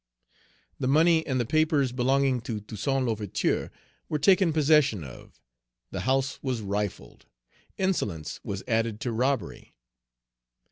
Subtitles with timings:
[0.79, 3.69] The money and the papers belonging to Toussaint L'Ouverture
[4.09, 5.39] were taken possession of.
[5.91, 7.27] The house was rifled;
[7.77, 9.75] insolence was added to robbery.